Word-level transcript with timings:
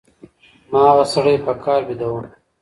ما 0.71 0.79
هغه 0.89 1.05
سړی 1.13 1.35
په 1.45 1.51
قهر 1.63 1.81
بېداوه. 1.87 2.23